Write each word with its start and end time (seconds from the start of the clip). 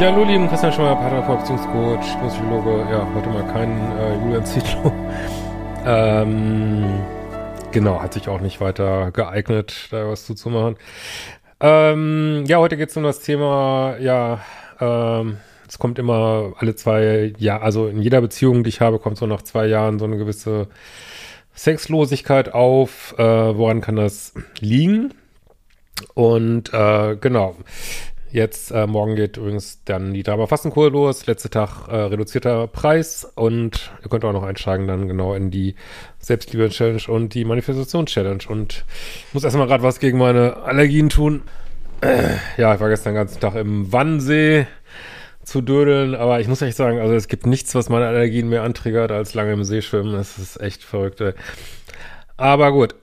Ja, 0.00 0.12
hallo 0.12 0.24
lieben 0.24 0.48
Christian 0.48 0.72
Scheuer, 0.72 0.96
Paartherapeut, 0.96 1.40
Beziehungscoach, 1.40 2.16
Psychologe. 2.26 2.90
Ja, 2.90 3.06
heute 3.14 3.28
mal 3.28 3.46
keinen 3.52 3.98
äh, 3.98 4.14
Julian 4.14 4.46
Zietlow. 4.46 4.90
ähm, 5.84 7.00
genau, 7.70 8.00
hat 8.00 8.14
sich 8.14 8.26
auch 8.26 8.40
nicht 8.40 8.62
weiter 8.62 9.10
geeignet, 9.10 9.88
da 9.90 10.08
was 10.08 10.24
zuzumachen. 10.24 10.76
Ähm, 11.60 12.44
ja, 12.46 12.56
heute 12.56 12.78
geht 12.78 12.88
es 12.88 12.96
um 12.96 13.02
das 13.02 13.20
Thema, 13.20 13.98
ja, 14.00 14.40
ähm, 14.80 15.36
es 15.68 15.78
kommt 15.78 15.98
immer 15.98 16.54
alle 16.56 16.74
zwei 16.76 17.34
Jahre, 17.36 17.62
also 17.62 17.86
in 17.86 18.00
jeder 18.00 18.22
Beziehung, 18.22 18.64
die 18.64 18.70
ich 18.70 18.80
habe, 18.80 19.00
kommt 19.00 19.18
so 19.18 19.26
nach 19.26 19.42
zwei 19.42 19.66
Jahren 19.66 19.98
so 19.98 20.06
eine 20.06 20.16
gewisse 20.16 20.68
Sexlosigkeit 21.54 22.54
auf. 22.54 23.14
Äh, 23.18 23.22
woran 23.22 23.82
kann 23.82 23.96
das 23.96 24.32
liegen? 24.60 25.12
Und 26.14 26.72
äh, 26.72 27.16
genau, 27.16 27.56
Jetzt, 28.32 28.70
äh, 28.70 28.86
morgen 28.86 29.16
geht 29.16 29.38
übrigens 29.38 29.82
dann 29.84 30.14
die 30.14 30.22
Drama 30.22 30.46
Fastenkur 30.46 30.92
los. 30.92 31.26
Letzter 31.26 31.50
Tag 31.50 31.88
äh, 31.88 31.96
reduzierter 31.96 32.68
Preis 32.68 33.24
und 33.34 33.90
ihr 34.04 34.08
könnt 34.08 34.24
auch 34.24 34.32
noch 34.32 34.44
einsteigen 34.44 34.86
dann 34.86 35.08
genau 35.08 35.34
in 35.34 35.50
die 35.50 35.74
Selbstliebe-Challenge 36.20 37.02
und 37.08 37.34
die 37.34 37.44
Manifestations-Challenge. 37.44 38.44
Und 38.48 38.84
ich 39.26 39.34
muss 39.34 39.42
erstmal 39.42 39.66
gerade 39.66 39.82
was 39.82 39.98
gegen 39.98 40.18
meine 40.18 40.58
Allergien 40.58 41.08
tun. 41.08 41.42
Äh, 42.02 42.36
ja, 42.56 42.72
ich 42.72 42.80
war 42.80 42.88
gestern 42.88 43.14
den 43.14 43.22
ganzen 43.22 43.40
Tag 43.40 43.56
im 43.56 43.92
Wannsee 43.92 44.68
zu 45.42 45.60
dödeln, 45.60 46.14
aber 46.14 46.38
ich 46.38 46.46
muss 46.46 46.62
echt 46.62 46.76
sagen, 46.76 47.00
also 47.00 47.14
es 47.14 47.26
gibt 47.26 47.46
nichts, 47.46 47.74
was 47.74 47.88
meine 47.88 48.06
Allergien 48.06 48.48
mehr 48.48 48.62
antriggert, 48.62 49.10
als 49.10 49.34
lange 49.34 49.54
im 49.54 49.64
See 49.64 49.82
schwimmen. 49.82 50.12
Das 50.12 50.38
ist 50.38 50.60
echt 50.60 50.84
verrückt, 50.84 51.20
ey. 51.20 51.32
Aber 52.36 52.70
gut. 52.70 52.94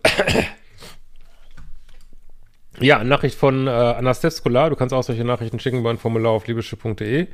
Ja, 2.79 3.03
Nachricht 3.03 3.35
von 3.35 3.65
äh, 3.65 3.71
Anastevskola. 3.71 4.69
Du 4.69 4.75
kannst 4.75 4.93
auch 4.93 5.01
solche 5.01 5.23
Nachrichten 5.23 5.59
schicken 5.59 5.79
über 5.79 5.89
ein 5.89 5.97
Formular 5.97 6.31
auf 6.31 6.45
liebeschiff.de. 6.45 7.27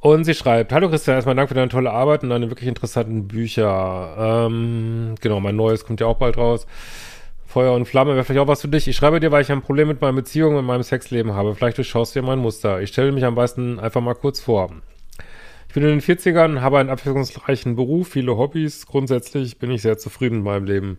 Und 0.00 0.24
sie 0.24 0.34
schreibt, 0.34 0.72
Hallo 0.72 0.88
Christian, 0.88 1.14
erstmal 1.14 1.36
Dank 1.36 1.48
für 1.48 1.54
deine 1.54 1.68
tolle 1.68 1.92
Arbeit 1.92 2.24
und 2.24 2.30
deine 2.30 2.50
wirklich 2.50 2.68
interessanten 2.68 3.28
Bücher. 3.28 4.46
Ähm, 4.48 5.14
genau, 5.20 5.38
mein 5.38 5.54
neues 5.54 5.84
kommt 5.84 6.00
ja 6.00 6.06
auch 6.06 6.18
bald 6.18 6.36
raus. 6.36 6.66
Feuer 7.46 7.72
und 7.72 7.86
Flamme 7.86 8.14
wäre 8.14 8.24
vielleicht 8.24 8.40
auch 8.40 8.48
was 8.48 8.60
für 8.60 8.68
dich. 8.68 8.88
Ich 8.88 8.96
schreibe 8.96 9.20
dir, 9.20 9.30
weil 9.30 9.42
ich 9.42 9.52
ein 9.52 9.62
Problem 9.62 9.88
mit 9.88 10.00
meiner 10.00 10.12
Beziehung 10.12 10.56
und 10.56 10.64
meinem 10.64 10.82
Sexleben 10.82 11.34
habe. 11.34 11.54
Vielleicht 11.54 11.78
durchschaust 11.78 12.14
du 12.14 12.20
dir 12.20 12.26
mein 12.26 12.40
Muster. 12.40 12.80
Ich 12.80 12.90
stelle 12.90 13.12
mich 13.12 13.24
am 13.24 13.36
besten 13.36 13.78
einfach 13.78 14.00
mal 14.00 14.14
kurz 14.14 14.40
vor. 14.40 14.70
Ich 15.68 15.74
bin 15.74 15.84
in 15.84 15.90
den 15.90 16.00
40ern, 16.00 16.60
habe 16.62 16.78
einen 16.78 16.90
abwechslungsreichen 16.90 17.76
Beruf, 17.76 18.08
viele 18.08 18.36
Hobbys. 18.36 18.86
Grundsätzlich 18.86 19.58
bin 19.58 19.70
ich 19.70 19.82
sehr 19.82 19.98
zufrieden 19.98 20.36
mit 20.36 20.44
meinem 20.44 20.64
Leben. 20.64 20.98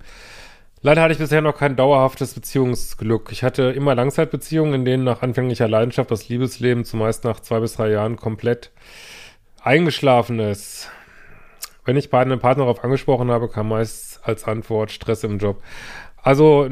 Leider 0.81 1.01
hatte 1.01 1.11
ich 1.11 1.19
bisher 1.19 1.41
noch 1.41 1.57
kein 1.57 1.75
dauerhaftes 1.75 2.33
Beziehungsglück. 2.33 3.29
Ich 3.31 3.43
hatte 3.43 3.63
immer 3.63 3.95
Langzeitbeziehungen, 3.95 4.73
in 4.75 4.85
denen 4.85 5.03
nach 5.03 5.21
anfänglicher 5.21 5.67
Leidenschaft 5.67 6.09
das 6.09 6.29
Liebesleben 6.29 6.85
zumeist 6.85 7.25
nach 7.25 7.41
zwei 7.41 7.59
bis 7.59 7.73
drei 7.73 7.89
Jahren 7.89 8.15
komplett 8.15 8.71
eingeschlafen 9.61 10.39
ist. 10.39 10.89
Wenn 11.83 11.97
ich 11.97 12.09
beiden 12.09 12.31
einen 12.31 12.39
Partner 12.39 12.63
darauf 12.63 12.83
angesprochen 12.83 13.29
habe, 13.29 13.49
kam 13.49 13.69
meist 13.69 14.21
als 14.23 14.45
Antwort 14.45 14.91
Stress 14.91 15.25
im 15.25 15.37
Job. 15.37 15.61
Also 16.21 16.69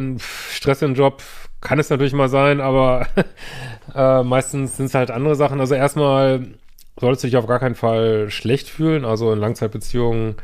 Stress 0.51 0.81
im 0.83 0.95
Job 0.95 1.21
kann 1.59 1.79
es 1.79 1.89
natürlich 1.89 2.13
mal 2.13 2.29
sein, 2.29 2.61
aber 2.61 3.07
äh, 3.95 4.23
meistens 4.23 4.77
sind 4.77 4.85
es 4.85 4.93
halt 4.93 5.11
andere 5.11 5.35
Sachen. 5.35 5.59
Also 5.59 5.75
erstmal 5.75 6.47
solltest 6.97 7.23
du 7.23 7.27
dich 7.27 7.37
auf 7.37 7.47
gar 7.47 7.59
keinen 7.59 7.75
Fall 7.75 8.29
schlecht 8.29 8.69
fühlen. 8.69 9.03
Also 9.03 9.33
in 9.33 9.39
Langzeitbeziehungen 9.39 10.35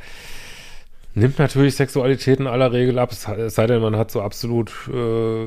nimmt 1.14 1.40
natürlich 1.40 1.76
Sexualität 1.76 2.40
in 2.40 2.48
aller 2.48 2.72
Regel 2.72 3.00
ab, 3.00 3.12
es 3.12 3.56
sei 3.56 3.68
denn, 3.68 3.82
man 3.82 3.96
hat 3.96 4.12
so 4.12 4.22
absolut 4.22 4.72
äh, 4.90 5.46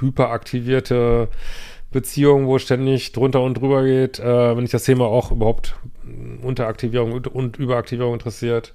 hyperaktivierte 0.00 1.28
Beziehungen, 1.94 2.46
wo 2.46 2.58
ständig 2.58 3.12
drunter 3.12 3.40
und 3.40 3.54
drüber 3.54 3.84
geht. 3.84 4.18
Äh, 4.18 4.56
wenn 4.56 4.64
ich 4.64 4.70
das 4.70 4.84
Thema 4.84 5.06
auch 5.06 5.30
überhaupt 5.30 5.76
Unteraktivierung 6.42 7.12
und, 7.12 7.56
Überaktivierung 7.56 8.14
interessiert. 8.14 8.74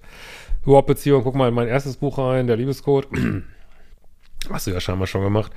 Überhaupt 0.65 0.87
Beziehung, 0.87 1.23
guck 1.23 1.35
mal 1.35 1.49
in 1.49 1.53
mein 1.53 1.67
erstes 1.67 1.97
Buch 1.97 2.17
rein, 2.17 2.47
der 2.47 2.57
Liebescode. 2.57 3.07
Hast 4.49 4.67
du 4.67 4.71
ja 4.71 4.79
scheinbar 4.79 5.07
schon 5.07 5.23
gemacht. 5.23 5.51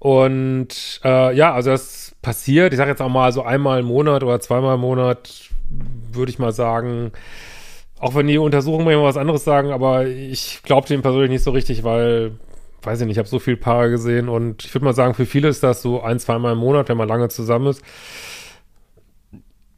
Und 0.00 1.00
äh, 1.04 1.34
ja, 1.36 1.54
also 1.54 1.70
das 1.70 2.16
passiert, 2.20 2.72
ich 2.72 2.78
sage 2.78 2.90
jetzt 2.90 3.02
auch 3.02 3.08
mal 3.08 3.32
so 3.32 3.42
einmal 3.42 3.80
im 3.80 3.86
Monat 3.86 4.22
oder 4.22 4.40
zweimal 4.40 4.74
im 4.74 4.80
Monat, 4.80 5.50
würde 6.12 6.30
ich 6.30 6.38
mal 6.38 6.52
sagen, 6.52 7.12
auch 8.00 8.14
wenn 8.14 8.26
die 8.26 8.38
Untersuchungen 8.38 8.84
manchmal 8.84 9.04
was 9.04 9.16
anderes 9.16 9.44
sagen, 9.44 9.72
aber 9.72 10.06
ich 10.06 10.60
glaube 10.62 10.86
dem 10.88 11.02
persönlich 11.02 11.30
nicht 11.30 11.44
so 11.44 11.50
richtig, 11.50 11.84
weil, 11.84 12.32
weiß 12.82 13.00
ich 13.00 13.06
nicht, 13.06 13.14
ich 13.14 13.18
habe 13.18 13.28
so 13.28 13.38
viele 13.38 13.56
Paare 13.56 13.90
gesehen 13.90 14.28
und 14.28 14.64
ich 14.64 14.74
würde 14.74 14.84
mal 14.84 14.94
sagen, 14.94 15.14
für 15.14 15.26
viele 15.26 15.48
ist 15.48 15.62
das 15.62 15.82
so 15.82 16.02
ein, 16.02 16.18
zweimal 16.18 16.52
im 16.52 16.58
Monat, 16.58 16.88
wenn 16.88 16.96
man 16.96 17.08
lange 17.08 17.28
zusammen 17.28 17.66
ist. 17.68 17.82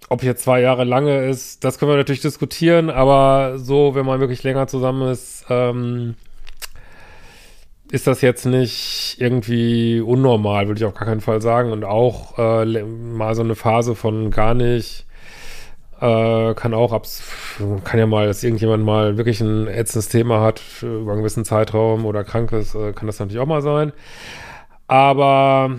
Ob 0.08 0.22
jetzt 0.22 0.42
zwei 0.42 0.60
Jahre 0.60 0.84
lange 0.84 1.28
ist, 1.28 1.64
das 1.64 1.78
können 1.78 1.92
wir 1.92 1.96
natürlich 1.96 2.20
diskutieren, 2.20 2.90
aber 2.90 3.58
so, 3.58 3.94
wenn 3.94 4.04
man 4.04 4.20
wirklich 4.20 4.42
länger 4.42 4.66
zusammen 4.66 5.08
ist, 5.08 5.46
ähm, 5.48 6.16
ist 7.92 8.06
das 8.06 8.20
jetzt 8.20 8.44
nicht 8.44 9.16
irgendwie 9.18 10.00
unnormal, 10.00 10.68
würde 10.68 10.78
ich 10.78 10.84
auf 10.84 10.94
gar 10.94 11.06
keinen 11.06 11.20
Fall 11.20 11.40
sagen. 11.40 11.72
Und 11.72 11.84
auch 11.84 12.38
äh, 12.38 12.82
mal 12.84 13.34
so 13.34 13.42
eine 13.42 13.56
Phase 13.56 13.94
von 13.94 14.30
gar 14.30 14.54
nicht 14.54 15.06
äh, 16.00 16.54
kann 16.54 16.74
auch, 16.74 16.92
abs 16.92 17.22
kann 17.84 17.98
ja 17.98 18.06
mal, 18.06 18.26
dass 18.26 18.42
irgendjemand 18.42 18.84
mal 18.84 19.16
wirklich 19.16 19.40
ein 19.40 19.66
ätzendes 19.66 20.08
Thema 20.08 20.40
hat 20.40 20.62
über 20.82 21.12
einen 21.12 21.20
gewissen 21.20 21.44
Zeitraum 21.44 22.06
oder 22.06 22.24
krank 22.24 22.52
ist, 22.52 22.74
äh, 22.74 22.92
kann 22.92 23.06
das 23.06 23.18
natürlich 23.18 23.40
auch 23.40 23.46
mal 23.46 23.62
sein. 23.62 23.92
Aber 24.86 25.78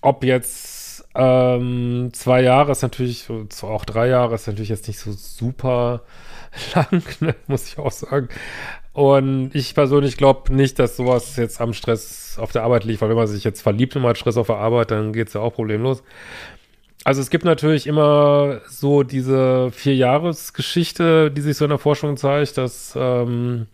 ob 0.00 0.24
jetzt 0.24 1.04
ähm, 1.14 2.10
zwei 2.12 2.42
Jahre 2.42 2.72
ist 2.72 2.82
natürlich, 2.82 3.28
auch 3.62 3.84
drei 3.84 4.08
Jahre 4.08 4.34
ist 4.34 4.46
natürlich 4.46 4.70
jetzt 4.70 4.88
nicht 4.88 4.98
so 4.98 5.12
super 5.12 6.02
lang, 6.74 7.02
ne, 7.20 7.34
muss 7.46 7.68
ich 7.68 7.78
auch 7.78 7.92
sagen. 7.92 8.28
Und 8.92 9.54
ich 9.54 9.74
persönlich 9.74 10.16
glaube 10.16 10.54
nicht, 10.54 10.78
dass 10.78 10.96
sowas 10.96 11.36
jetzt 11.36 11.60
am 11.60 11.72
Stress 11.72 12.38
auf 12.38 12.52
der 12.52 12.62
Arbeit 12.62 12.84
liegt, 12.84 13.00
weil 13.00 13.08
wenn 13.08 13.16
man 13.16 13.26
sich 13.26 13.44
jetzt 13.44 13.62
verliebt 13.62 13.96
und 13.96 14.02
man 14.02 14.10
hat 14.10 14.18
Stress 14.18 14.36
auf 14.36 14.48
der 14.48 14.56
Arbeit, 14.56 14.90
dann 14.90 15.12
geht 15.12 15.28
es 15.28 15.34
ja 15.34 15.40
auch 15.40 15.54
problemlos. 15.54 16.02
Also 17.04 17.20
es 17.20 17.30
gibt 17.30 17.44
natürlich 17.44 17.86
immer 17.86 18.60
so 18.68 19.02
diese 19.02 19.70
Vier-Jahres-Geschichte, 19.72 21.30
die 21.30 21.40
sich 21.40 21.56
so 21.56 21.64
in 21.64 21.70
der 21.70 21.78
Forschung 21.78 22.16
zeigt, 22.16 22.58
dass 22.58 22.94
ähm, 22.96 23.66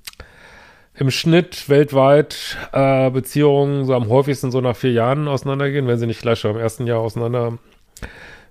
im 0.94 1.10
Schnitt 1.10 1.68
weltweit 1.68 2.56
äh, 2.72 3.10
Beziehungen 3.10 3.84
so 3.84 3.94
am 3.94 4.08
häufigsten 4.08 4.50
so 4.50 4.60
nach 4.60 4.76
vier 4.76 4.92
Jahren 4.92 5.28
auseinandergehen, 5.28 5.86
wenn 5.86 5.98
sie 5.98 6.06
nicht 6.06 6.22
gleich 6.22 6.40
schon 6.40 6.52
im 6.52 6.60
ersten 6.60 6.86
Jahr 6.86 7.00
auseinander 7.00 7.58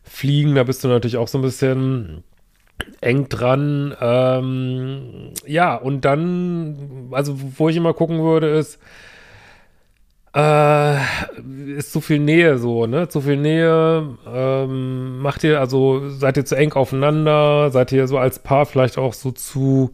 fliegen. 0.03 0.55
Da 0.55 0.63
bist 0.63 0.83
du 0.83 0.87
natürlich 0.87 1.17
auch 1.17 1.27
so 1.27 1.39
ein 1.39 1.43
bisschen 1.43 2.23
eng 3.01 3.29
dran. 3.29 3.95
Ähm, 3.99 5.31
ja, 5.45 5.75
und 5.75 6.05
dann, 6.05 7.09
also 7.11 7.35
wo 7.57 7.69
ich 7.69 7.75
immer 7.75 7.93
gucken 7.93 8.21
würde, 8.21 8.49
ist, 8.49 8.79
äh, 10.37 10.97
ist 11.77 11.91
zu 11.91 11.99
viel 12.01 12.19
Nähe 12.19 12.59
so, 12.59 12.85
ne? 12.85 13.09
Zu 13.09 13.21
viel 13.21 13.37
Nähe. 13.37 14.17
Ähm, 14.31 15.19
macht 15.19 15.43
ihr, 15.43 15.59
also 15.59 16.09
seid 16.09 16.37
ihr 16.37 16.45
zu 16.45 16.55
eng 16.55 16.73
aufeinander? 16.73 17.71
Seid 17.71 17.91
ihr 17.91 18.07
so 18.07 18.19
als 18.19 18.39
Paar 18.39 18.67
vielleicht 18.67 18.99
auch 18.99 19.13
so 19.13 19.31
zu, 19.31 19.93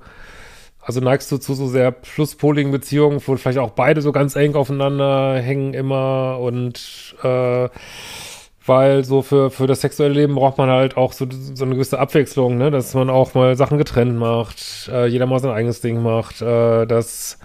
also 0.81 0.99
neigst 0.99 1.31
du 1.31 1.37
zu 1.37 1.53
so 1.53 1.67
sehr 1.67 1.91
pluspoligen 1.91 2.71
Beziehungen, 2.71 3.21
wo 3.25 3.37
vielleicht 3.37 3.59
auch 3.59 3.71
beide 3.71 4.01
so 4.01 4.11
ganz 4.11 4.35
eng 4.35 4.55
aufeinander 4.55 5.39
hängen 5.39 5.73
immer 5.73 6.39
und 6.41 7.15
äh, 7.23 7.69
weil 8.65 9.03
so 9.03 9.21
für, 9.21 9.49
für 9.49 9.67
das 9.67 9.81
sexuelle 9.81 10.13
Leben 10.13 10.35
braucht 10.35 10.57
man 10.57 10.69
halt 10.69 10.97
auch 10.97 11.13
so, 11.13 11.25
so 11.29 11.65
eine 11.65 11.75
gewisse 11.75 11.99
Abwechslung, 11.99 12.57
ne? 12.57 12.69
Dass 12.69 12.93
man 12.93 13.09
auch 13.09 13.33
mal 13.33 13.55
Sachen 13.55 13.77
getrennt 13.77 14.17
macht, 14.17 14.89
äh, 14.91 15.05
jeder 15.07 15.25
mal 15.25 15.39
sein 15.39 15.51
eigenes 15.51 15.79
Ding 15.79 16.01
macht, 16.01 16.41
äh, 16.41 16.85
dass 16.85 17.39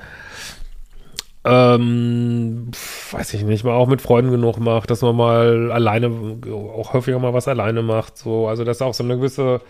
ähm, 1.44 2.70
weiß 3.12 3.34
ich 3.34 3.44
nicht, 3.44 3.64
mal 3.64 3.72
auch 3.72 3.88
mit 3.88 4.02
Freunden 4.02 4.30
genug 4.30 4.58
macht, 4.58 4.90
dass 4.90 5.02
man 5.02 5.16
mal 5.16 5.70
alleine, 5.70 6.10
auch 6.50 6.92
häufiger 6.92 7.18
mal 7.18 7.34
was 7.34 7.48
alleine 7.48 7.82
macht, 7.82 8.18
so, 8.18 8.48
also 8.48 8.64
dass 8.64 8.82
auch 8.82 8.94
so 8.94 9.04
eine 9.04 9.16
gewisse 9.16 9.60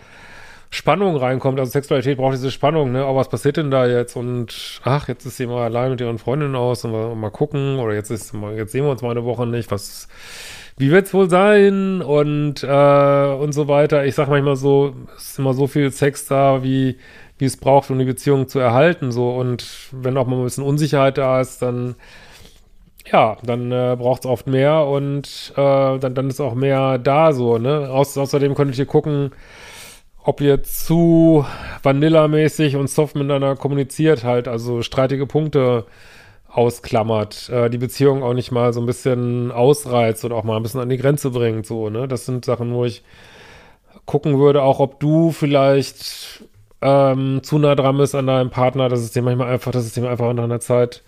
Spannung 0.71 1.15
reinkommt, 1.15 1.59
also 1.59 1.71
Sexualität 1.71 2.17
braucht 2.17 2.33
diese 2.33 2.51
Spannung, 2.51 2.91
ne, 2.91 3.05
oh, 3.05 3.15
was 3.15 3.29
passiert 3.29 3.57
denn 3.57 3.71
da 3.71 3.87
jetzt? 3.87 4.15
Und, 4.15 4.81
ach, 4.83 5.07
jetzt 5.07 5.25
ist 5.25 5.37
sie 5.37 5.47
mal 5.47 5.63
allein 5.63 5.91
mit 5.91 6.01
ihren 6.01 6.19
Freundinnen 6.19 6.55
aus 6.55 6.85
und 6.85 6.91
mal, 6.91 7.15
mal 7.15 7.31
gucken. 7.31 7.79
Oder 7.79 7.95
jetzt 7.95 8.11
ist, 8.11 8.33
jetzt 8.55 8.71
sehen 8.71 8.85
wir 8.85 8.91
uns 8.91 9.01
mal 9.01 9.09
eine 9.09 9.25
Woche 9.25 9.47
nicht, 9.47 9.71
was, 9.71 10.07
wie 10.79 10.91
wird's 10.91 11.13
wohl 11.13 11.29
sein 11.29 12.01
und, 12.01 12.63
äh, 12.63 13.25
und 13.33 13.51
so 13.51 13.67
weiter. 13.67 14.05
Ich 14.05 14.15
sag 14.15 14.29
manchmal 14.29 14.55
so, 14.55 14.95
es 15.17 15.31
ist 15.31 15.39
immer 15.39 15.53
so 15.53 15.67
viel 15.67 15.91
Sex 15.91 16.25
da, 16.25 16.63
wie, 16.63 16.97
wie 17.37 17.45
es 17.45 17.57
braucht, 17.57 17.91
um 17.91 17.99
die 17.99 18.05
Beziehung 18.05 18.47
zu 18.47 18.59
erhalten. 18.59 19.11
So 19.11 19.31
und 19.31 19.65
wenn 19.91 20.17
auch 20.17 20.25
mal 20.25 20.37
ein 20.37 20.43
bisschen 20.43 20.63
Unsicherheit 20.63 21.17
da 21.17 21.41
ist, 21.41 21.61
dann 21.61 21.95
ja, 23.11 23.37
dann 23.43 23.71
äh, 23.71 23.95
braucht 23.97 24.23
es 24.23 24.31
oft 24.31 24.47
mehr 24.47 24.85
und 24.85 25.53
äh, 25.55 25.99
dann, 25.99 26.15
dann 26.15 26.29
ist 26.29 26.39
auch 26.39 26.53
mehr 26.53 26.97
da 26.97 27.33
so, 27.33 27.57
ne? 27.57 27.89
Auß 27.89 28.17
außerdem 28.17 28.55
könntet 28.55 28.77
ihr 28.77 28.85
gucken, 28.85 29.31
ob 30.23 30.41
ihr 30.41 30.63
zu 30.63 31.45
Vanilla-mäßig 31.83 32.75
und 32.75 32.89
soft 32.89 33.15
miteinander 33.15 33.55
kommuniziert 33.55 34.23
halt, 34.23 34.47
also 34.47 34.81
streitige 34.81 35.25
Punkte 35.25 35.85
ausklammert, 36.51 37.49
äh, 37.49 37.69
die 37.69 37.77
Beziehung 37.77 38.23
auch 38.23 38.33
nicht 38.33 38.51
mal 38.51 38.73
so 38.73 38.79
ein 38.79 38.85
bisschen 38.85 39.51
ausreizt 39.51 40.25
oder 40.25 40.35
auch 40.35 40.43
mal 40.43 40.57
ein 40.57 40.63
bisschen 40.63 40.81
an 40.81 40.89
die 40.89 40.97
Grenze 40.97 41.29
bringt, 41.29 41.65
so, 41.65 41.89
ne? 41.89 42.07
Das 42.07 42.25
sind 42.25 42.45
Sachen, 42.45 42.73
wo 42.73 42.85
ich 42.85 43.03
gucken 44.05 44.39
würde, 44.39 44.63
auch 44.63 44.79
ob 44.79 44.99
du 44.99 45.31
vielleicht 45.31 46.43
ähm, 46.81 47.41
zu 47.43 47.59
nah 47.59 47.75
dran 47.75 47.99
ist 47.99 48.15
an 48.15 48.27
deinem 48.27 48.49
Partner, 48.49 48.89
dass 48.89 49.01
es 49.01 49.11
dem 49.11 49.25
manchmal 49.25 49.51
einfach, 49.51 49.71
dass 49.71 49.85
es 49.85 49.93
dem 49.93 50.05
einfach 50.05 50.33
nach 50.33 50.43
einer 50.43 50.59
Zeit 50.59 51.03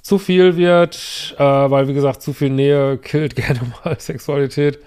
zu 0.00 0.18
viel 0.18 0.56
wird, 0.56 1.34
äh, 1.38 1.42
weil 1.42 1.88
wie 1.88 1.94
gesagt, 1.94 2.22
zu 2.22 2.32
viel 2.32 2.50
Nähe 2.50 2.98
killt 2.98 3.36
gerne 3.36 3.60
mal 3.84 3.98
Sexualität. 4.00 4.78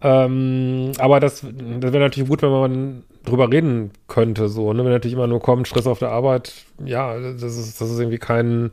Ähm, 0.00 0.92
aber 0.98 1.20
das, 1.20 1.40
das 1.40 1.92
wäre 1.92 2.04
natürlich 2.04 2.28
gut, 2.28 2.42
wenn 2.42 2.50
man 2.50 3.04
drüber 3.24 3.50
reden 3.50 3.90
könnte, 4.08 4.48
so, 4.48 4.72
ne? 4.72 4.84
Wenn 4.84 4.92
natürlich 4.92 5.14
immer 5.14 5.26
nur 5.26 5.40
kommt, 5.40 5.68
Stress 5.68 5.86
auf 5.86 5.98
der 5.98 6.10
Arbeit, 6.10 6.52
ja, 6.84 7.18
das 7.18 7.56
ist, 7.56 7.80
das 7.80 7.90
ist 7.90 7.98
irgendwie 7.98 8.18
kein, 8.18 8.72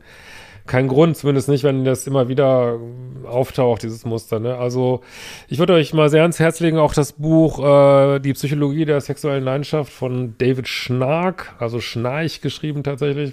kein 0.66 0.88
Grund, 0.88 1.16
zumindest 1.16 1.48
nicht, 1.48 1.64
wenn 1.64 1.84
das 1.84 2.06
immer 2.06 2.28
wieder 2.28 2.78
auftaucht, 3.24 3.82
dieses 3.82 4.04
Muster. 4.04 4.38
Ne? 4.38 4.56
Also 4.56 5.00
ich 5.48 5.58
würde 5.58 5.74
euch 5.74 5.92
mal 5.94 6.08
sehr 6.08 6.22
ans 6.22 6.38
Herz 6.38 6.60
legen, 6.60 6.78
auch 6.78 6.94
das 6.94 7.12
Buch 7.12 7.58
äh, 7.58 8.20
Die 8.20 8.32
Psychologie 8.34 8.84
der 8.84 9.00
sexuellen 9.00 9.44
Leidenschaft 9.44 9.92
von 9.92 10.34
David 10.38 10.68
Schnark, 10.68 11.54
also 11.58 11.80
Schnarch 11.80 12.40
geschrieben 12.40 12.82
tatsächlich. 12.82 13.32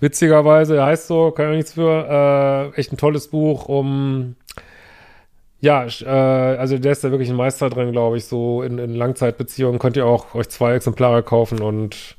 Witzigerweise, 0.00 0.76
er 0.76 0.86
heißt 0.86 1.06
so, 1.06 1.30
kann 1.30 1.52
ich 1.52 1.56
nichts 1.56 1.72
für, 1.72 2.72
äh, 2.74 2.78
echt 2.78 2.92
ein 2.92 2.98
tolles 2.98 3.28
Buch, 3.28 3.66
um 3.66 4.36
ja, 5.60 5.86
äh, 5.86 6.56
also 6.58 6.78
der 6.78 6.92
ist 6.92 7.02
da 7.04 7.10
wirklich 7.10 7.30
ein 7.30 7.36
Meister 7.36 7.70
drin, 7.70 7.92
glaube 7.92 8.18
ich, 8.18 8.26
so 8.26 8.62
in, 8.62 8.78
in 8.78 8.94
Langzeitbeziehungen 8.94 9.78
könnt 9.78 9.96
ihr 9.96 10.06
auch 10.06 10.34
euch 10.34 10.48
zwei 10.48 10.74
Exemplare 10.74 11.22
kaufen 11.22 11.60
und 11.60 12.16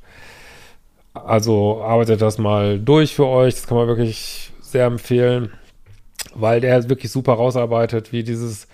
also 1.13 1.81
arbeitet 1.81 2.21
das 2.21 2.37
mal 2.37 2.79
durch 2.79 3.15
für 3.15 3.27
euch. 3.27 3.55
Das 3.55 3.67
kann 3.67 3.77
man 3.77 3.87
wirklich 3.87 4.51
sehr 4.61 4.85
empfehlen, 4.85 5.51
weil 6.35 6.61
der 6.61 6.89
wirklich 6.89 7.11
super 7.11 7.33
rausarbeitet, 7.33 8.11
wie 8.11 8.23
dieses 8.23 8.67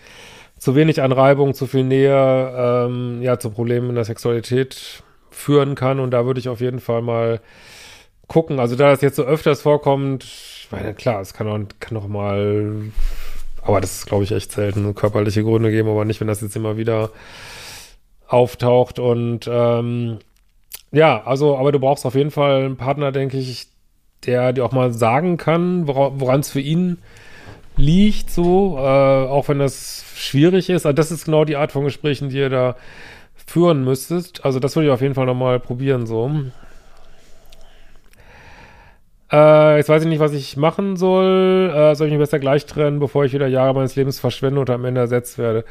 zu 0.57 0.75
wenig 0.75 1.01
Anreibung, 1.01 1.53
zu 1.53 1.67
viel 1.67 1.83
Nähe, 1.83 2.53
ähm, 2.87 3.21
ja, 3.21 3.37
zu 3.37 3.49
Problemen 3.49 3.89
in 3.89 3.95
der 3.95 4.05
Sexualität 4.05 5.03
führen 5.29 5.75
kann. 5.75 5.99
Und 5.99 6.11
da 6.11 6.25
würde 6.25 6.39
ich 6.39 6.47
auf 6.47 6.61
jeden 6.61 6.79
Fall 6.79 7.01
mal 7.01 7.41
gucken. 8.27 8.59
Also 8.59 8.75
da 8.75 8.89
das 8.91 9.01
jetzt 9.01 9.17
so 9.17 9.23
öfters 9.23 9.61
vorkommt, 9.61 10.23
ich 10.23 10.67
meine, 10.71 10.93
klar, 10.93 11.21
es 11.21 11.33
kann 11.33 11.47
auch, 11.47 11.59
kann 11.79 11.97
auch 11.97 12.07
mal, 12.07 12.81
aber 13.63 13.81
das 13.81 13.97
ist, 13.97 14.05
glaube 14.05 14.23
ich, 14.23 14.31
echt 14.31 14.51
selten, 14.51 14.93
körperliche 14.95 15.43
Gründe 15.43 15.71
geben, 15.71 15.89
aber 15.89 16.05
nicht, 16.05 16.19
wenn 16.19 16.27
das 16.27 16.41
jetzt 16.41 16.55
immer 16.55 16.77
wieder 16.77 17.11
auftaucht 18.27 18.99
und 18.99 19.49
ähm, 19.51 20.19
ja, 20.91 21.23
also, 21.25 21.57
aber 21.57 21.71
du 21.71 21.79
brauchst 21.79 22.05
auf 22.05 22.15
jeden 22.15 22.31
Fall 22.31 22.63
einen 22.63 22.77
Partner, 22.77 23.11
denke 23.11 23.37
ich, 23.37 23.67
der 24.25 24.53
dir 24.53 24.63
auch 24.63 24.71
mal 24.71 24.93
sagen 24.93 25.37
kann, 25.37 25.87
woran 25.87 26.39
es 26.39 26.51
für 26.51 26.59
ihn 26.61 26.99
liegt, 27.75 28.29
so, 28.29 28.77
äh, 28.77 28.81
auch 28.81 29.47
wenn 29.47 29.59
das 29.59 30.05
schwierig 30.15 30.69
ist. 30.69 30.85
Also 30.85 30.95
das 30.95 31.11
ist 31.11 31.25
genau 31.25 31.45
die 31.45 31.55
Art 31.55 31.71
von 31.71 31.83
Gesprächen, 31.83 32.29
die 32.29 32.37
ihr 32.37 32.49
da 32.49 32.75
führen 33.47 33.83
müsstet. 33.83 34.45
Also 34.45 34.59
das 34.59 34.75
würde 34.75 34.87
ich 34.87 34.93
auf 34.93 35.01
jeden 35.01 35.15
Fall 35.15 35.25
nochmal 35.25 35.59
probieren, 35.59 36.05
so. 36.05 36.29
Äh, 39.33 39.77
jetzt 39.77 39.89
weiß 39.89 40.03
ich 40.03 40.09
nicht, 40.09 40.19
was 40.19 40.33
ich 40.33 40.57
machen 40.57 40.95
soll. 40.95 41.71
Äh, 41.75 41.95
soll 41.95 42.07
ich 42.07 42.13
mich 42.13 42.19
besser 42.19 42.37
gleich 42.37 42.67
trennen, 42.67 42.99
bevor 42.99 43.25
ich 43.25 43.33
wieder 43.33 43.47
Jahre 43.47 43.73
meines 43.73 43.95
Lebens 43.95 44.19
verschwende 44.19 44.59
und 44.59 44.69
am 44.69 44.85
Ende 44.85 45.01
ersetzt 45.01 45.39
werde? 45.39 45.65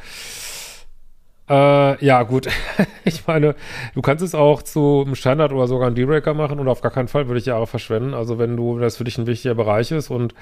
Äh, 1.49 2.05
ja, 2.05 2.23
gut. 2.23 2.47
ich 3.05 3.25
meine, 3.25 3.55
du 3.95 4.01
kannst 4.01 4.21
es 4.21 4.35
auch 4.35 4.63
zu 4.63 5.03
einem 5.05 5.15
Standard 5.15 5.53
oder 5.53 5.67
sogar 5.67 5.87
einem 5.87 5.95
D-Breaker 5.95 6.33
machen 6.33 6.59
und 6.59 6.67
auf 6.67 6.81
gar 6.81 6.91
keinen 6.91 7.07
Fall 7.07 7.27
würde 7.27 7.39
ich 7.39 7.45
Jahre 7.45 7.65
verschwenden. 7.65 8.13
Also 8.13 8.37
wenn 8.37 8.57
du, 8.57 8.79
das 8.79 8.97
für 8.97 9.05
dich 9.05 9.17
ein 9.17 9.27
wichtiger 9.27 9.55
Bereich 9.55 9.91
ist 9.91 10.09
und 10.09 10.33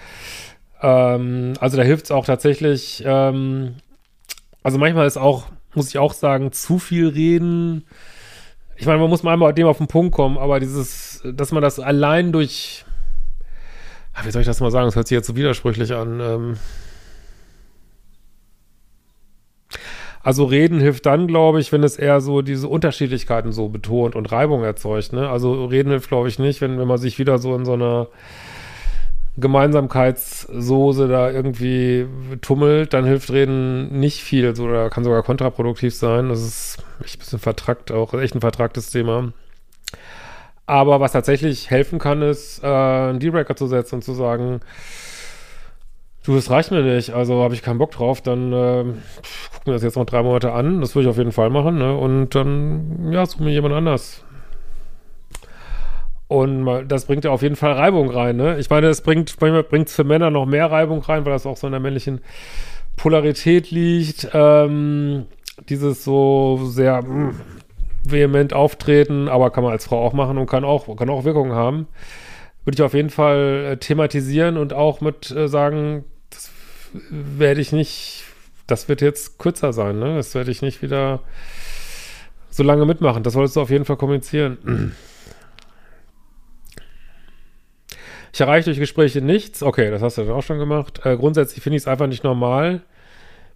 ähm, 0.82 1.54
also 1.60 1.78
da 1.78 1.84
hilft 1.84 2.06
es 2.06 2.12
auch 2.12 2.26
tatsächlich, 2.26 3.04
ähm, 3.06 3.76
also 4.64 4.80
manchmal 4.80 5.06
ist 5.06 5.18
auch, 5.18 5.46
muss 5.76 5.90
ich 5.90 6.00
auch 6.00 6.14
sagen, 6.14 6.52
zu 6.52 6.80
viel 6.80 7.08
reden. 7.08 7.86
Ich 8.78 8.88
meine, 8.88 8.98
man 8.98 9.10
muss 9.10 9.22
mal 9.22 9.34
einmal 9.34 9.54
dem 9.54 9.68
auf 9.68 9.78
den 9.78 9.88
Punkt 9.88 10.16
kommen, 10.16 10.40
aber 10.40 10.60
dieses, 10.60 11.22
dass 11.24 11.52
man 11.52 11.62
das 11.62 11.80
allein 11.80 12.32
durch, 12.32 12.84
wie 14.24 14.32
soll 14.32 14.42
ich 14.42 14.48
das 14.48 14.60
mal 14.60 14.72
sagen, 14.72 14.86
das 14.86 14.96
hört 14.96 15.08
sich 15.08 15.16
jetzt 15.16 15.28
so 15.28 15.36
widersprüchlich 15.36 15.94
an, 15.94 16.20
ähm, 16.20 16.58
Also 20.24 20.46
reden 20.46 20.80
hilft 20.80 21.08
dann, 21.08 21.28
glaube 21.28 21.60
ich, 21.60 21.72
wenn 21.72 21.84
es 21.84 21.98
eher 21.98 22.22
so 22.22 22.42
diese 22.44 22.68
Unterschiedlichkeiten 22.68 23.52
so 23.52 23.70
betont 23.70 24.16
und 24.16 24.32
Reibung 24.32 24.64
erzeugt. 24.64 25.14
Ne? 25.14 25.28
Also 25.28 25.66
reden 25.66 25.90
hilft, 25.90 26.10
glaube 26.10 26.28
ich, 26.28 26.38
nicht, 26.38 26.62
wenn, 26.62 26.78
wenn 26.78 26.88
man 26.88 27.00
sich 27.00 27.18
wieder 27.18 27.40
so 27.40 27.56
in 27.56 27.66
so 27.66 27.74
einer 27.74 28.08
Gemeinsamkeitssoße 29.38 31.08
da 31.08 31.32
irgendwie 31.32 32.06
tummelt, 32.42 32.94
dann 32.94 33.06
hilft 33.06 33.32
Reden 33.32 34.00
nicht 34.00 34.22
viel 34.22 34.56
so, 34.56 34.66
oder 34.66 34.90
kann 34.92 35.04
sogar 35.04 35.24
kontraproduktiv 35.24 35.96
sein. 35.96 36.30
Das 36.30 36.42
ist 36.42 36.84
echt 37.04 37.16
ein 37.16 37.20
bisschen 37.20 37.40
vertrackt, 37.40 37.92
auch 37.92 38.14
echt 38.14 38.36
ein 38.36 38.42
vertracktes 38.42 38.92
Thema. 38.92 39.34
Aber 40.66 41.00
was 41.00 41.12
tatsächlich 41.12 41.70
helfen 41.70 42.00
kann, 42.00 42.22
ist, 42.22 42.64
äh, 42.64 42.68
einen 42.68 43.20
D-Breaker 43.20 43.56
zu 43.56 43.68
setzen 43.68 43.96
und 43.96 44.04
zu 44.04 44.14
sagen, 44.14 44.62
du, 46.24 46.36
es 46.36 46.50
reicht 46.50 46.72
mir 46.72 46.84
nicht, 46.84 47.12
also 47.12 47.44
habe 47.44 47.54
ich 47.54 47.62
keinen 47.62 47.80
Bock 47.80 47.92
drauf, 47.92 48.22
dann 48.22 48.54
äh, 48.54 48.86
guck 49.54 49.68
mir 49.68 49.74
das 49.74 49.84
jetzt 49.84 49.98
noch 49.98 50.06
drei 50.06 50.24
Monate 50.24 50.54
an, 50.54 50.82
das 50.82 50.96
würde 50.96 51.08
ich 51.08 51.10
auf 51.10 51.18
jeden 51.18 51.32
Fall 51.32 51.50
machen, 51.50 51.78
ne? 51.78 51.96
Und 51.96 52.36
dann, 52.36 53.12
ja, 53.12 53.26
such 53.26 53.40
mir 53.40 53.52
jemand 53.52 53.74
anders. 53.74 54.24
Und 56.28 56.88
das 56.88 57.06
bringt 57.06 57.26
ja 57.26 57.32
auf 57.32 57.42
jeden 57.42 57.58
Fall 57.58 57.74
Reibung 57.74 58.10
rein, 58.10 58.38
ne? 58.38 58.58
Ich 58.60 58.70
meine, 58.70 58.88
es 58.88 59.02
bringt, 59.02 59.38
bringt 59.38 59.90
für 59.90 60.06
Männer 60.06 60.30
noch 60.30 60.46
mehr 60.46 60.72
Reibung 60.72 61.02
rein, 61.02 61.26
weil 61.26 61.34
das 61.34 61.46
auch 61.46 61.58
so 61.58 61.68
in 61.68 61.72
der 61.72 61.82
männlichen 61.82 62.22
Polarität 62.96 63.70
liegt. 63.72 64.30
Ähm, 64.34 65.26
dieses 65.68 66.04
so 66.04 66.60
sehr 66.64 67.02
mh, 67.02 67.08
hm, 67.08 67.36
vehement 68.04 68.54
auftreten, 68.54 69.28
aber 69.28 69.52
kann 69.52 69.64
man 69.64 69.74
als 69.74 69.86
Frau 69.86 70.04
auch 70.04 70.14
machen 70.14 70.38
und 70.38 70.48
kann 70.48 70.64
auch, 70.64 70.96
kann 70.96 71.10
auch 71.10 71.24
Wirkung 71.24 71.54
haben. 71.54 71.88
Würde 72.66 72.76
ich 72.76 72.82
auf 72.82 72.94
jeden 72.94 73.10
Fall 73.10 73.72
äh, 73.72 73.78
thematisieren 73.78 74.58
und 74.58 74.74
auch 74.74 75.02
mit 75.02 75.32
äh, 75.32 75.48
sagen, 75.48 76.06
werde 77.10 77.62
ich 77.62 77.72
nicht, 77.72 78.24
das 78.68 78.90
wird 78.90 79.02
jetzt 79.02 79.40
kürzer 79.40 79.74
sein, 79.74 80.00
ne? 80.00 80.16
Das 80.16 80.36
werde 80.36 80.52
ich 80.52 80.62
nicht 80.62 80.82
wieder 80.82 81.22
so 82.50 82.64
lange 82.64 82.86
mitmachen. 82.86 83.24
Das 83.24 83.34
solltest 83.34 83.56
du 83.56 83.62
auf 83.62 83.70
jeden 83.70 83.86
Fall 83.86 83.98
kommunizieren. 83.98 84.94
Ich 88.34 88.42
erreiche 88.42 88.66
durch 88.66 88.80
Gespräche 88.80 89.22
nichts. 89.22 89.64
Okay, 89.64 89.90
das 89.90 90.02
hast 90.02 90.18
du 90.18 90.24
dann 90.24 90.36
auch 90.36 90.44
schon 90.44 90.60
gemacht. 90.60 91.02
Äh, 91.06 91.18
grundsätzlich 91.18 91.64
finde 91.64 91.78
ich 91.78 91.84
es 91.84 91.88
einfach 91.88 92.08
nicht 92.08 92.24
normal, 92.24 92.82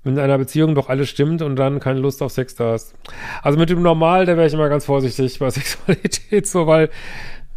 in 0.05 0.19
einer 0.19 0.37
Beziehung 0.37 0.75
doch 0.75 0.87
alles 0.87 1.09
stimmt 1.09 1.41
und 1.41 1.55
dann 1.55 1.79
keine 1.79 1.99
Lust 1.99 2.21
auf 2.21 2.31
Sex 2.31 2.55
da 2.55 2.75
ist. 2.75 2.95
Also 3.41 3.57
mit 3.57 3.69
dem 3.69 3.81
Normal, 3.81 4.25
da 4.25 4.37
wäre 4.37 4.47
ich 4.47 4.53
immer 4.53 4.69
ganz 4.69 4.85
vorsichtig 4.85 5.39
bei 5.39 5.49
Sexualität, 5.51 6.47
so, 6.47 6.67
weil 6.67 6.89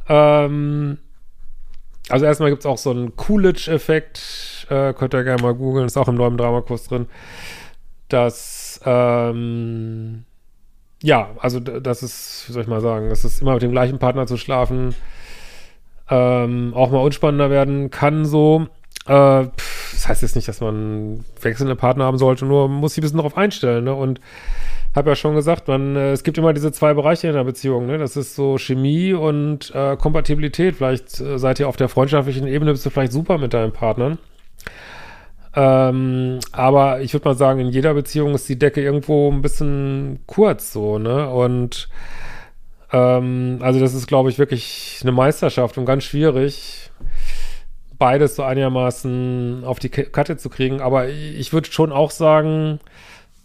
ähm, 0.08 0.98
also 2.08 2.24
erstmal 2.24 2.50
gibt 2.50 2.62
es 2.62 2.66
auch 2.66 2.78
so 2.78 2.90
einen 2.90 3.16
Coolidge-Effekt, 3.16 4.66
äh, 4.70 4.94
könnt 4.94 5.14
ihr 5.14 5.24
gerne 5.24 5.42
mal 5.42 5.54
googeln, 5.54 5.86
ist 5.86 5.98
auch 5.98 6.08
im 6.08 6.14
neuen 6.14 6.38
Dramakurs 6.38 6.84
drin, 6.84 7.06
dass, 8.08 8.80
ähm, 8.84 10.24
ja, 11.02 11.30
also 11.38 11.60
das 11.60 12.02
ist, 12.02 12.44
wie 12.48 12.52
soll 12.52 12.62
ich 12.62 12.68
mal 12.68 12.80
sagen, 12.80 13.10
das 13.10 13.24
ist 13.24 13.42
immer 13.42 13.54
mit 13.54 13.62
dem 13.62 13.72
gleichen 13.72 13.98
Partner 13.98 14.26
zu 14.26 14.38
schlafen, 14.38 14.94
ähm, 16.08 16.72
auch 16.74 16.90
mal 16.90 17.02
unspannender 17.02 17.50
werden 17.50 17.90
kann 17.90 18.24
so. 18.24 18.66
Äh, 19.06 19.44
pff, 19.44 19.67
das 19.98 20.08
heißt 20.08 20.22
jetzt 20.22 20.36
nicht, 20.36 20.46
dass 20.46 20.60
man 20.60 21.24
wechselnde 21.42 21.74
Partner 21.74 22.04
haben 22.04 22.18
sollte, 22.18 22.46
nur 22.46 22.68
muss 22.68 22.94
sich 22.94 23.02
ein 23.02 23.02
bisschen 23.02 23.16
darauf 23.16 23.36
einstellen, 23.36 23.84
ne? 23.84 23.94
Und 23.94 24.20
habe 24.94 25.10
ja 25.10 25.16
schon 25.16 25.34
gesagt, 25.34 25.66
man, 25.66 25.96
äh, 25.96 26.12
es 26.12 26.22
gibt 26.22 26.38
immer 26.38 26.52
diese 26.52 26.70
zwei 26.70 26.94
Bereiche 26.94 27.26
in 27.26 27.34
der 27.34 27.42
Beziehung, 27.42 27.86
ne? 27.86 27.98
Das 27.98 28.16
ist 28.16 28.36
so 28.36 28.58
Chemie 28.58 29.12
und 29.12 29.74
äh, 29.74 29.96
Kompatibilität. 29.96 30.76
Vielleicht 30.76 31.20
äh, 31.20 31.36
seid 31.38 31.58
ihr 31.58 31.68
auf 31.68 31.76
der 31.76 31.88
freundschaftlichen 31.88 32.46
Ebene, 32.46 32.70
bist 32.70 32.86
du 32.86 32.90
vielleicht 32.90 33.10
super 33.10 33.38
mit 33.38 33.52
deinem 33.54 33.72
Partner. 33.72 34.18
Ähm, 35.56 36.38
aber 36.52 37.00
ich 37.00 37.12
würde 37.12 37.28
mal 37.28 37.34
sagen, 37.34 37.58
in 37.58 37.68
jeder 37.68 37.92
Beziehung 37.92 38.34
ist 38.34 38.48
die 38.48 38.58
Decke 38.58 38.80
irgendwo 38.80 39.32
ein 39.32 39.42
bisschen 39.42 40.20
kurz 40.26 40.72
so, 40.72 41.00
ne? 41.00 41.28
Und 41.28 41.88
ähm, 42.92 43.58
also 43.62 43.80
das 43.80 43.94
ist, 43.94 44.06
glaube 44.06 44.30
ich, 44.30 44.38
wirklich 44.38 45.00
eine 45.02 45.10
Meisterschaft 45.10 45.76
und 45.76 45.86
ganz 45.86 46.04
schwierig, 46.04 46.92
beides 47.98 48.36
so 48.36 48.42
einigermaßen 48.42 49.64
auf 49.64 49.78
die 49.78 49.88
Kette 49.88 50.36
zu 50.36 50.48
kriegen. 50.48 50.80
Aber 50.80 51.08
ich 51.08 51.52
würde 51.52 51.70
schon 51.70 51.92
auch 51.92 52.10
sagen, 52.10 52.80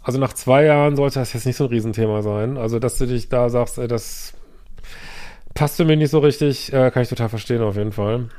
also 0.02 0.20
nach 0.20 0.34
zwei 0.34 0.66
Jahren 0.66 0.96
sollte 0.96 1.20
das 1.20 1.34
jetzt 1.34 1.46
nicht 1.46 1.56
so 1.56 1.66
ein 1.66 1.70
Riesenthema 1.70 2.22
sein. 2.22 2.58
Also, 2.58 2.80
dass 2.80 2.98
du 2.98 3.06
dich 3.06 3.30
da 3.30 3.50
sagst, 3.50 3.78
ey, 3.78 3.88
das 3.88 4.34
passt 5.54 5.78
für 5.78 5.86
mich 5.86 5.98
nicht 5.98 6.12
so 6.12 6.20
richtig, 6.20 6.74
äh, 6.74 6.92
kann 6.92 7.04
ich 7.04 7.10
total 7.10 7.30
verstehen 7.30 7.62
auf 7.62 7.78
jeden 7.78 7.92
Fall. 7.92 8.30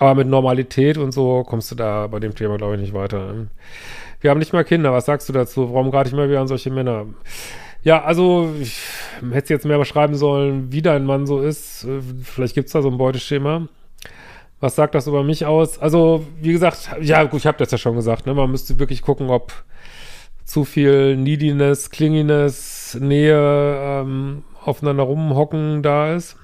Aber 0.00 0.14
mit 0.16 0.28
Normalität 0.28 0.98
und 0.98 1.12
so 1.12 1.44
kommst 1.44 1.70
du 1.70 1.76
da 1.76 2.08
bei 2.08 2.18
dem 2.18 2.34
Thema, 2.34 2.56
glaube 2.56 2.74
ich, 2.74 2.80
nicht 2.80 2.94
weiter. 2.94 3.46
Wir 4.20 4.30
haben 4.30 4.38
nicht 4.38 4.52
mal 4.52 4.64
Kinder. 4.64 4.92
Was 4.92 5.06
sagst 5.06 5.28
du 5.28 5.32
dazu? 5.32 5.72
Warum 5.72 5.90
gerade 5.90 6.08
ich 6.08 6.14
mal 6.14 6.28
wieder 6.28 6.40
an 6.40 6.48
solche 6.48 6.70
Männer? 6.70 7.06
Ja, 7.84 8.02
also 8.02 8.54
ich 8.60 8.80
hätte 9.30 9.52
jetzt 9.52 9.66
mehr 9.66 9.78
beschreiben 9.78 10.14
sollen, 10.14 10.72
wie 10.72 10.80
dein 10.80 11.04
Mann 11.04 11.26
so 11.26 11.40
ist. 11.40 11.84
Äh, 11.84 12.00
vielleicht 12.22 12.54
gibt 12.54 12.66
es 12.66 12.72
da 12.72 12.80
so 12.80 12.90
ein 12.90 12.96
Beuteschema. 12.96 13.68
Was 14.60 14.76
sagt 14.76 14.94
das 14.94 15.06
über 15.06 15.22
mich 15.22 15.44
aus? 15.44 15.78
Also, 15.78 16.24
wie 16.40 16.52
gesagt, 16.52 16.96
ja, 17.02 17.22
gut, 17.24 17.40
ich 17.40 17.46
habe 17.46 17.58
das 17.58 17.70
ja 17.70 17.76
schon 17.76 17.96
gesagt, 17.96 18.24
ne? 18.24 18.32
Man 18.32 18.50
müsste 18.50 18.78
wirklich 18.78 19.02
gucken, 19.02 19.28
ob 19.28 19.52
zu 20.44 20.64
viel 20.64 21.16
Neediness, 21.16 21.90
Klinginess, 21.90 22.96
Nähe, 22.98 23.36
ähm, 23.36 24.44
aufeinander 24.64 25.02
rumhocken 25.02 25.82
da 25.82 26.14
ist. 26.14 26.36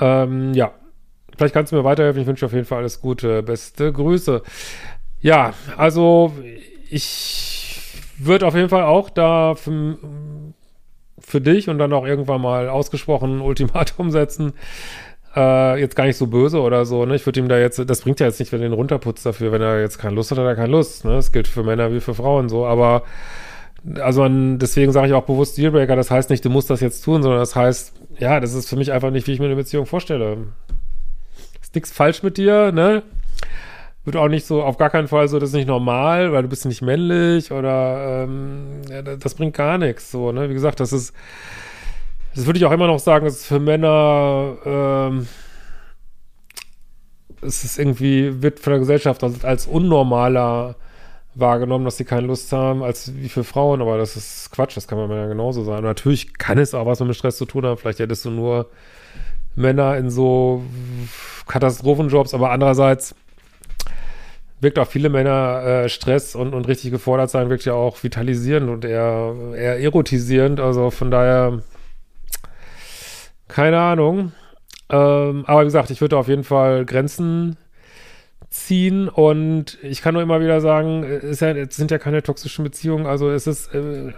Ähm, 0.00 0.54
ja, 0.54 0.72
vielleicht 1.36 1.52
kannst 1.52 1.72
du 1.72 1.76
mir 1.76 1.84
weiterhelfen. 1.84 2.22
Ich 2.22 2.26
wünsche 2.26 2.46
auf 2.46 2.52
jeden 2.54 2.64
Fall 2.64 2.78
alles 2.78 3.02
Gute. 3.02 3.42
Beste 3.42 3.92
Grüße. 3.92 4.42
Ja, 5.20 5.52
also 5.76 6.32
ich 6.88 7.57
würde 8.18 8.46
auf 8.46 8.54
jeden 8.54 8.68
Fall 8.68 8.84
auch 8.84 9.10
da 9.10 9.54
für, 9.54 9.98
für 11.18 11.40
dich 11.40 11.68
und 11.68 11.78
dann 11.78 11.92
auch 11.92 12.06
irgendwann 12.06 12.40
mal 12.40 12.68
ausgesprochen 12.68 13.40
Ultimatum 13.42 14.10
setzen 14.10 14.54
äh, 15.36 15.80
jetzt 15.80 15.94
gar 15.94 16.04
nicht 16.06 16.16
so 16.16 16.26
böse 16.26 16.60
oder 16.60 16.84
so, 16.84 17.04
ne? 17.04 17.14
Ich 17.14 17.26
würde 17.26 17.40
ihm 17.40 17.48
da 17.48 17.58
jetzt, 17.58 17.78
das 17.88 18.00
bringt 18.02 18.20
ja 18.20 18.26
jetzt 18.26 18.40
nicht, 18.40 18.52
wenn 18.52 18.60
er 18.60 18.68
den 18.68 18.72
runterputzt 18.72 19.24
dafür, 19.24 19.52
wenn 19.52 19.62
er 19.62 19.80
jetzt 19.80 19.98
keine 19.98 20.14
Lust 20.14 20.30
hat, 20.30 20.38
hat 20.38 20.46
er 20.46 20.56
keine 20.56 20.72
Lust, 20.72 21.04
ne? 21.04 21.12
Das 21.12 21.32
gilt 21.32 21.48
für 21.48 21.62
Männer 21.62 21.92
wie 21.92 22.00
für 22.00 22.14
Frauen 22.14 22.48
so, 22.48 22.66
aber 22.66 23.02
also 24.00 24.22
man, 24.22 24.58
deswegen 24.58 24.90
sage 24.90 25.08
ich 25.08 25.12
auch 25.14 25.24
bewusst 25.24 25.56
Dealbreaker, 25.56 25.94
das 25.96 26.10
heißt 26.10 26.30
nicht, 26.30 26.44
du 26.44 26.50
musst 26.50 26.70
das 26.70 26.80
jetzt 26.80 27.02
tun, 27.02 27.22
sondern 27.22 27.40
das 27.40 27.54
heißt, 27.54 27.92
ja, 28.18 28.40
das 28.40 28.54
ist 28.54 28.68
für 28.68 28.76
mich 28.76 28.92
einfach 28.92 29.10
nicht, 29.10 29.26
wie 29.26 29.32
ich 29.32 29.38
mir 29.38 29.46
eine 29.46 29.56
Beziehung 29.56 29.86
vorstelle. 29.86 30.48
Ist 31.62 31.74
nichts 31.74 31.92
falsch 31.92 32.22
mit 32.22 32.36
dir, 32.36 32.72
ne? 32.72 33.02
Wird 34.08 34.16
auch 34.16 34.28
nicht 34.28 34.46
so, 34.46 34.62
auf 34.62 34.78
gar 34.78 34.90
keinen 34.90 35.08
Fall 35.08 35.28
so, 35.28 35.38
das 35.38 35.50
ist 35.50 35.54
nicht 35.54 35.68
normal, 35.68 36.32
weil 36.32 36.42
du 36.42 36.48
bist 36.48 36.64
nicht 36.64 36.80
männlich 36.82 37.52
oder 37.52 38.24
ähm, 38.24 38.80
ja, 38.90 39.02
das 39.02 39.34
bringt 39.34 39.54
gar 39.54 39.76
nichts. 39.76 40.10
So, 40.10 40.32
ne? 40.32 40.48
Wie 40.48 40.54
gesagt, 40.54 40.80
das 40.80 40.92
ist 40.92 41.12
das 42.34 42.46
würde 42.46 42.58
ich 42.58 42.64
auch 42.64 42.72
immer 42.72 42.86
noch 42.86 43.00
sagen, 43.00 43.24
dass 43.24 43.44
für 43.44 43.58
Männer 43.58 44.56
ähm, 44.64 45.26
es 47.42 47.64
ist 47.64 47.78
irgendwie, 47.80 48.42
wird 48.42 48.60
von 48.60 48.72
der 48.72 48.80
Gesellschaft 48.80 49.24
als, 49.24 49.44
als 49.44 49.66
unnormaler 49.66 50.76
wahrgenommen, 51.34 51.84
dass 51.84 51.96
sie 51.96 52.04
keine 52.04 52.26
Lust 52.26 52.52
haben, 52.52 52.82
als 52.84 53.14
wie 53.16 53.28
für 53.28 53.42
Frauen, 53.44 53.80
aber 53.80 53.98
das 53.98 54.16
ist 54.16 54.50
Quatsch, 54.52 54.76
das 54.76 54.86
kann 54.86 54.98
man 54.98 55.10
ja 55.10 55.26
genauso 55.26 55.64
sagen. 55.64 55.84
Natürlich 55.84 56.38
kann 56.38 56.58
es 56.58 56.74
auch 56.74 56.86
was 56.86 57.00
mit 57.00 57.16
Stress 57.16 57.38
zu 57.38 57.44
tun 57.44 57.66
haben, 57.66 57.76
vielleicht 57.76 57.98
hättest 57.98 58.24
du 58.24 58.30
nur 58.30 58.66
Männer 59.56 59.96
in 59.96 60.08
so 60.08 60.62
Katastrophenjobs, 61.48 62.34
aber 62.34 62.50
andererseits 62.50 63.14
wirkt 64.60 64.78
auch 64.78 64.88
viele 64.88 65.08
Männer 65.08 65.62
äh, 65.64 65.88
Stress 65.88 66.34
und, 66.34 66.54
und 66.54 66.66
richtig 66.68 66.90
gefordert 66.90 67.30
sein, 67.30 67.50
wirkt 67.50 67.64
ja 67.64 67.74
auch 67.74 68.02
vitalisierend 68.02 68.68
und 68.68 68.84
eher, 68.84 69.34
eher 69.54 69.80
erotisierend, 69.80 70.60
also 70.60 70.90
von 70.90 71.10
daher 71.10 71.62
keine 73.48 73.80
Ahnung. 73.80 74.32
Ähm, 74.90 75.44
aber 75.46 75.60
wie 75.60 75.66
gesagt, 75.66 75.90
ich 75.90 76.00
würde 76.00 76.16
auf 76.16 76.28
jeden 76.28 76.44
Fall 76.44 76.84
Grenzen 76.84 77.56
ziehen 78.50 79.08
und 79.08 79.78
ich 79.82 80.00
kann 80.00 80.14
nur 80.14 80.22
immer 80.22 80.40
wieder 80.40 80.60
sagen, 80.60 81.04
es, 81.04 81.40
ja, 81.40 81.54
sind 81.70 81.90
ja 81.90 81.98
keine 81.98 82.22
toxischen 82.22 82.64
Beziehungen, 82.64 83.06
also 83.06 83.30
es 83.30 83.46
ist, 83.46 83.74
äh, 83.74 84.12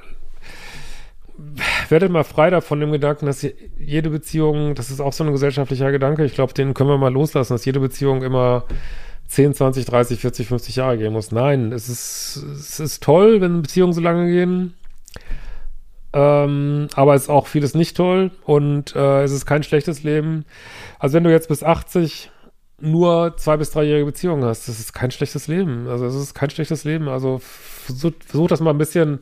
werdet 1.89 2.13
mal 2.13 2.23
frei 2.23 2.51
davon 2.51 2.79
dem 2.79 2.93
Gedanken, 2.93 3.27
dass 3.27 3.45
jede 3.79 4.11
Beziehung, 4.11 4.77
das 4.77 4.91
ist 4.91 5.01
auch 5.01 5.13
so 5.13 5.25
ein 5.25 5.33
gesellschaftlicher 5.33 5.91
Gedanke, 5.91 6.25
ich 6.25 6.35
glaube, 6.35 6.55
den 6.55 6.75
können 6.75 6.91
wir 6.91 6.99
mal 6.99 7.13
loslassen, 7.13 7.55
dass 7.55 7.65
jede 7.65 7.81
Beziehung 7.81 8.23
immer 8.23 8.67
10, 9.31 9.55
20, 9.55 9.85
30, 9.85 10.21
40, 10.21 10.49
50 10.49 10.77
Jahre 10.77 10.99
gehen 10.99 11.13
muss. 11.13 11.31
Nein, 11.31 11.71
es 11.71 11.89
ist, 11.89 12.45
es 12.53 12.81
ist 12.81 13.03
toll, 13.03 13.41
wenn 13.41 13.63
Beziehungen 13.63 13.93
so 13.93 14.01
lange 14.01 14.27
gehen. 14.27 14.75
Ähm, 16.13 16.89
aber 16.95 17.15
es 17.15 17.23
ist 17.23 17.29
auch 17.29 17.47
vieles 17.47 17.75
nicht 17.75 17.97
toll 17.97 18.33
und 18.45 18.97
äh, 18.97 19.23
es 19.23 19.31
ist 19.31 19.47
kein 19.47 19.63
schlechtes 19.63 20.03
Leben. 20.03 20.45
Also 20.99 21.15
wenn 21.15 21.23
du 21.23 21.31
jetzt 21.31 21.49
bis 21.49 21.63
80 21.63 22.33
nur 22.81 23.37
zwei 23.37 23.57
bis 23.57 23.71
dreijährige 23.71 24.07
Beziehungen 24.07 24.43
hast, 24.43 24.67
das 24.67 24.81
ist 24.81 24.93
kein 24.95 25.13
schlechtes 25.13 25.47
Leben. 25.47 25.87
Also 25.87 26.07
es 26.07 26.17
ist 26.17 26.35
kein 26.35 26.51
schlechtes 26.51 26.83
Leben. 26.83 27.09
Also 27.09 27.39
versuch, 27.41 28.13
versuch 28.27 28.49
das 28.49 28.61
mal 28.61 28.71
ein 28.71 28.79
bisschen 28.79 29.21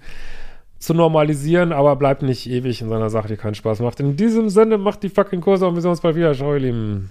zu 0.78 0.94
normalisieren, 0.94 1.72
aber 1.72 1.96
bleib 1.96 2.22
nicht 2.22 2.48
ewig 2.48 2.80
in 2.80 2.88
seiner 2.88 3.10
Sache, 3.10 3.28
die 3.28 3.36
keinen 3.36 3.56
Spaß 3.56 3.80
macht. 3.80 4.00
In 4.00 4.16
diesem 4.16 4.48
Sinne, 4.48 4.78
macht 4.78 5.02
die 5.02 5.10
fucking 5.10 5.42
Kurse 5.42 5.66
und 5.66 5.74
wir 5.74 5.82
sehen 5.82 5.90
uns 5.90 6.00
bald 6.00 6.16
wieder. 6.16 6.32
Ciao, 6.32 6.54
ihr 6.54 6.60
Lieben. 6.60 7.10